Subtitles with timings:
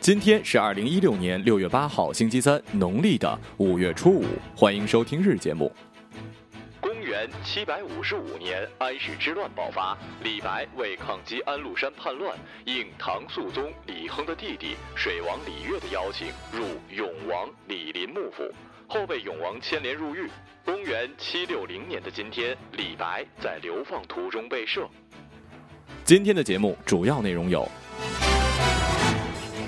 [0.00, 4.24] 今天是二零一六年六月八号，星期三，农历的五月初五。
[4.56, 5.70] 欢迎收听日节目。
[6.80, 12.34] 公元七百五十五年，安史之乱爆发，李白为抗击安禄山叛乱，
[12.64, 18.44] 应唐肃宗李亨的弟弟水王李岳的邀请，入永王李林幕府，
[18.86, 20.30] 后被永王牵连入狱。
[20.64, 24.86] 公元七六零年的今天，李白在流放途中被赦。
[26.04, 27.68] 今天的节目主要内容有：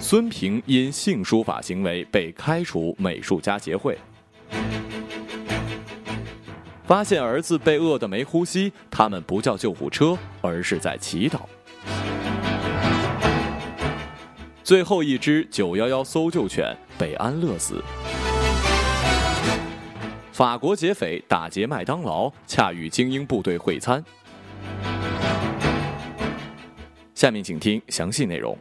[0.02, 3.94] 孙平因性书法行为被开除美术家协会；
[6.84, 11.40] 发现儿子被饿得没呼吸，他们不叫救护车，而是在祈祷；
[14.64, 17.76] 最后一只九幺幺搜救犬被安乐死；
[20.32, 24.02] 法国劫匪打劫麦当劳，恰与精英部队会餐。
[27.14, 28.56] 下面请听详细内容。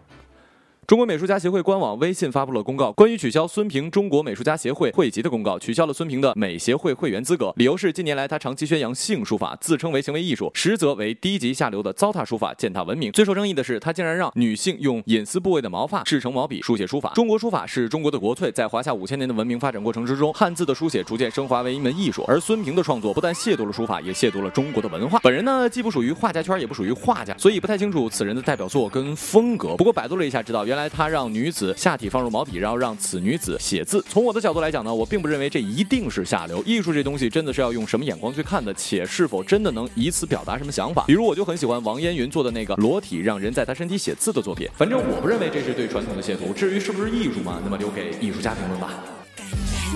[0.89, 7.53] 中国美术家协会官网微信发布了公告，关于取消孙平中国美术家协会会籍的公告，取消了孙平的美协会会员资格。
[7.57, 13.11] 理由是近年来他长期宣扬性书法，自称为行为艺术，实则为低级下流的糟蹋书法，践踏文明。
[13.11, 17.11] 最受争议的是，他竟然让女性用隐私部位的毛发制成毛笔书写书法。
[17.13, 22.25] 中国书法是中国的国粹，在华夏五千年的文明发展过程之中，汉字的书写逐渐升华为一门艺术。
[22.27, 25.19] 而孙平的创作不但亵渎了书法，也亵渎了中国的文化。
[25.19, 29.75] 本人呢，既不属于画家圈，也不属于画家，所以不太清楚此人的代表作跟风格。
[29.75, 31.75] 不过百度了一下，知道原来来他让女子。
[31.77, 34.03] 下体放入毛笔，然后让此女子写字。
[34.09, 36.63] 从我的角度来讲呢，我并不认为这一定是下流。
[36.65, 41.03] 艺术这东西真的是要用什么眼光去看的，且是否真的能以此表达什么想法。
[41.05, 44.69] 比如，我就很喜欢王烟云做的那个裸体让人在他身体写字的作品。
[44.77, 46.53] 反正我不认为这是对传统的亵渎。
[46.53, 48.89] 至于是不是艺术嘛，那么留给艺术家评论吧。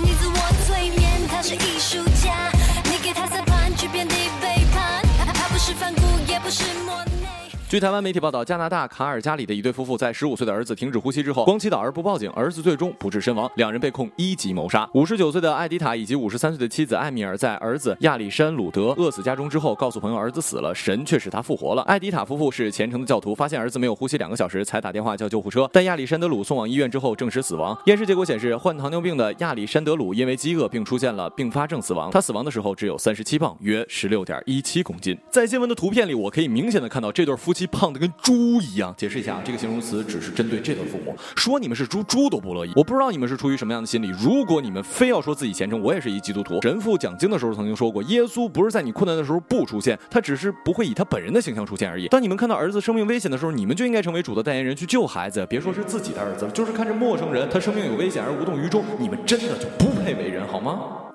[0.04, 2.04] 你自我催眠，他是艺术
[7.74, 13.52] 据台湾媒体报道，加拿大卡尔加里的一对夫妇在十五岁的儿子停止呼吸之后，光祈祷而不报警，儿子最终不治身亡。
[13.56, 14.88] 两人被控一级谋杀。
[14.94, 21.82] 五十九岁的艾迪塔以及五十三岁的妻子艾米尔在儿子亚历山鲁德饿死家中之后，告诉朋友儿子死了，神却使他复活了。
[21.88, 27.76] 艾迪塔夫妇是虔诚的教徒，发现儿子没有呼吸两个小时才打电话叫救护车，但亚历山德鲁送往医院之后证实死亡。
[27.88, 32.12] 验尸结果显示，患糖尿病的亚历山德鲁因为饥饿并出现了并发症死亡。
[32.12, 35.18] 他死亡的时候只有三十七磅，约十六点一七公斤。
[35.32, 38.62] 在新闻的图片里，我可以明显的看到这对夫妻胖的跟猪。
[38.62, 42.72] 一样，解释一下啊，这个形容词只是针对这对父母，说你们是猪，猪都不乐意。
[42.76, 44.08] 我不知道你们是出于什么样的心理。
[44.10, 46.62] 如果你们非要说自己虔诚，我也是一基督徒。
[46.62, 52.08] 神父讲经的时候曾经说过，耶稣不是在你困难的时候不出现，他只是不会以他本人的形象出现而已。
[52.08, 55.46] 当你们看到儿子生命危险的时候，你们就应该成为主的代言人去救孩子。
[55.50, 61.13] 别说是自己的儿子了，就是看着陌生人他生命有危险而无动于衷，你们真的就不配为人，好吗？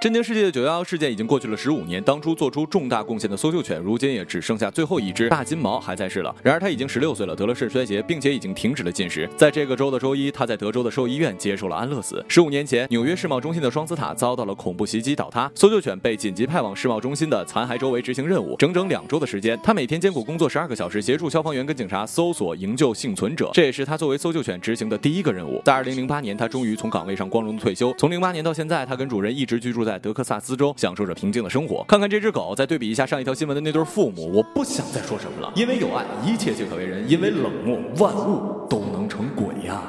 [0.00, 6.32] 震惊世界的九幺幺事件已经过去了十五年，当初做出重大贡献的搜救犬，如今也只剩下最后一只大金毛还在世了。
[6.40, 9.28] 然而他已经十六岁了，得了肾衰竭，并且已经停止了进食。
[9.36, 12.24] 在这个周的周一，他在德州的兽医院接受了安乐死。
[12.28, 18.54] 十五年前，纽约世贸中心的双子塔遭到了恐怖袭击倒塌，搜救犬被紧急派往世贸中心的残骸周围执行任务。
[18.56, 23.50] 整整两周的时间，他每天艰苦工作十二个小时，协助消防员跟警察搜索营救幸存者。
[23.52, 25.60] 这也是他作为搜救犬执行的第一个任务。
[25.64, 27.92] 在二零零八年，他终于从岗位上光荣的退休。
[27.98, 30.74] 从零八年到现在，他跟主人一直居住在在德克萨斯州。
[30.76, 31.82] 享受着平静的生活。
[31.88, 35.50] 看看这只狗，再对比一下上一条新闻的那对父母，我不想再说什么了。
[35.56, 39.80] 因为有爱，一切皆可为人；因为冷漠，万物都能成鬼呀。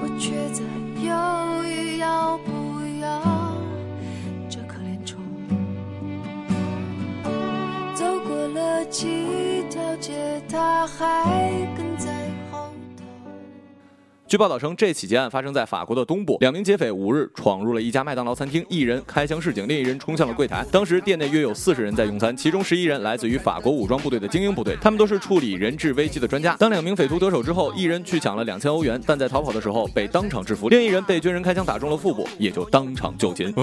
[0.00, 0.62] 我却在
[1.02, 2.50] 犹豫要不
[3.02, 3.54] 要
[4.48, 5.20] 这可怜虫。
[7.94, 11.85] 走过了几条街，它还跟。
[14.28, 16.36] 据报道称，这起劫案发生在法国的东部。
[16.40, 20.66] 两名劫匪五日闯入了一家麦当劳餐厅，一人开枪示警，另一人冲向了柜台。
[20.72, 26.56] 当时店内约有四十人在用餐，其中十一人来自于法国武装部队的精英部队，他们都是处理人质危机的专家。
[26.56, 33.54] 当两名匪徒得手之后，一人去抢了两千欧元，但在逃跑的时候被当场制服；另一人被军人开枪打中了腹部，也就当场就擒。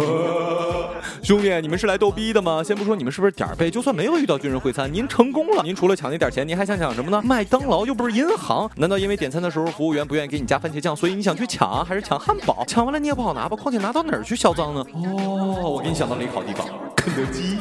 [1.22, 2.64] 兄弟，你们是来逗逼的吗？
[2.64, 5.62] 先不说你们是不是点儿背，就算没有遇到军人会餐，您成功了。
[5.62, 7.22] 您除了抢那点钱，您还想抢什么呢？
[7.22, 12.64] 麦当劳又不是银行，难道因为点餐的时候服务员不愿意给你加番茄酱，所以你想去抢，还是抢汉堡？
[12.68, 13.56] 抢完了你也不好拿吧？
[13.56, 14.86] 况且拿到哪儿去销赃呢？
[14.94, 16.68] 哦，我给你想到了一个好地方。
[16.96, 17.58] 肯德基。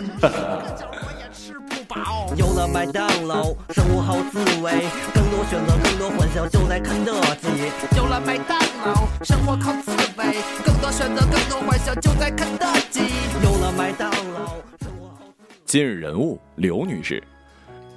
[2.37, 4.73] 有了麦当劳，生活好滋味，
[5.13, 7.49] 更多选择，更多欢笑，就在肯德基。
[7.97, 13.01] 有了麦当劳，生活好滋味，更多选择，更多欢笑，就在肯德基。
[13.45, 14.47] 有了麦当劳，
[14.81, 15.27] 生活好。
[15.67, 17.23] 今日人物刘女士，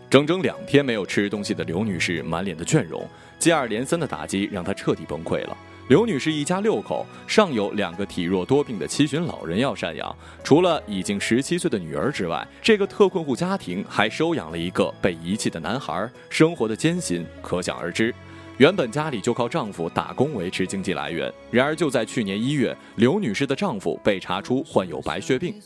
[0.09, 3.07] 整整两天没有吃东西的刘女士满脸的倦容，
[3.40, 5.58] 接二连三的打击让她彻底崩溃了。
[5.88, 18.14] 刘女士一家六口，上有两个体弱多病的七旬老人要赡养，除了已经十七岁的女儿之外，这个特困户家庭还收养了一个被遗弃的男孩，生活的艰辛可想而知。
[18.58, 25.62] 原本家里就靠丈夫打工维持经济来源，然而就在去年一月，刘女士的丈夫被查出患有白血病。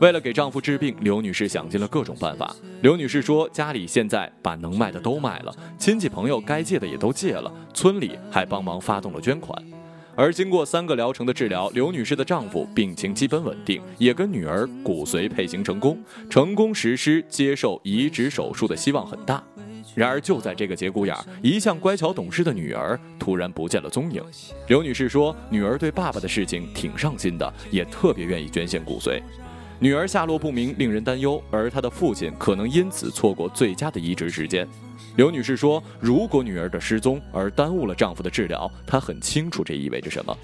[0.00, 2.56] 为了给丈夫治病，刘女士想尽了各种办法。
[2.80, 9.62] 刘女士说，家里现在把能卖的都卖了，亲戚朋友该借的也都借了，村里还帮忙发动了捐款。
[10.16, 19.42] 而经过三个疗程的治疗，刘女士的丈夫病情基本稳定，也跟女儿骨髓配型成功，成功实施接受移植手术的希望很大。
[19.94, 24.22] 然而就在这个节骨眼儿，一向乖巧懂事的女儿突然不见了踪影。
[24.68, 29.20] 刘女士说，女儿对爸爸的事情挺上心的，也特别愿意捐献骨髓。
[29.82, 34.68] 女儿下落不明，令人担忧，而她的父亲可能因此错过最佳的移植时间。
[35.16, 40.36] 刘女士说：“如果女儿的失踪而耽误了丈夫的治疗，她很清楚这意味着什么。”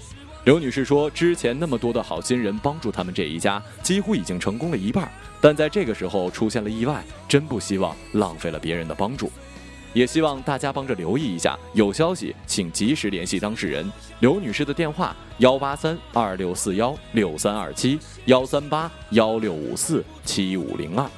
[0.43, 5.07] 刘女士说：“之前那么多的好心人帮助他们这一家，几乎已经成功了一半，
[5.39, 9.31] 但在这个时候出现了意外，真不希望浪费了别人的帮助。”
[9.93, 13.91] 也希望大家帮着留意一下，有消息请及时联系当事人。
[14.19, 21.09] 刘女士的电话：幺八三二六四幺六三二七幺三八幺六五四七五零二。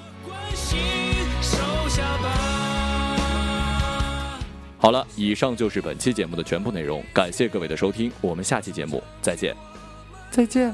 [4.78, 9.54] 好了，以上就是本期节目的全部内容，感谢各位的收听，我们下期节目再见，
[10.32, 10.74] 再见。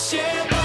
[0.00, 0.59] shit.